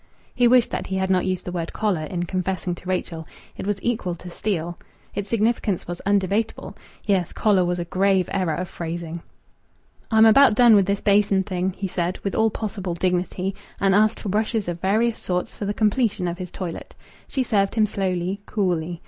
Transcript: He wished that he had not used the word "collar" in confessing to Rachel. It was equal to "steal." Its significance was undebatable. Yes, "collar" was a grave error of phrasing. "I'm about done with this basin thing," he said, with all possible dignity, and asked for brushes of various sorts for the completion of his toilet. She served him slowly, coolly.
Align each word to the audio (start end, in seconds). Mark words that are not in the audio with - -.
He 0.33 0.47
wished 0.47 0.71
that 0.71 0.87
he 0.87 0.95
had 0.97 1.11
not 1.11 1.27
used 1.27 1.45
the 1.45 1.51
word 1.51 1.73
"collar" 1.73 2.01
in 2.05 2.23
confessing 2.23 2.73
to 2.73 2.89
Rachel. 2.89 3.27
It 3.55 3.67
was 3.67 3.77
equal 3.83 4.15
to 4.15 4.31
"steal." 4.31 4.79
Its 5.13 5.29
significance 5.29 5.87
was 5.87 6.01
undebatable. 6.07 6.75
Yes, 7.05 7.31
"collar" 7.31 7.63
was 7.63 7.77
a 7.77 7.85
grave 7.85 8.27
error 8.33 8.55
of 8.55 8.67
phrasing. 8.67 9.21
"I'm 10.09 10.25
about 10.25 10.55
done 10.55 10.73
with 10.75 10.87
this 10.87 11.01
basin 11.01 11.43
thing," 11.43 11.73
he 11.77 11.87
said, 11.87 12.17
with 12.23 12.33
all 12.33 12.49
possible 12.49 12.95
dignity, 12.95 13.53
and 13.79 13.93
asked 13.93 14.19
for 14.19 14.29
brushes 14.29 14.67
of 14.67 14.81
various 14.81 15.19
sorts 15.19 15.55
for 15.55 15.65
the 15.65 15.71
completion 15.71 16.27
of 16.27 16.39
his 16.39 16.49
toilet. 16.49 16.95
She 17.27 17.43
served 17.43 17.75
him 17.75 17.85
slowly, 17.85 18.41
coolly. 18.47 18.99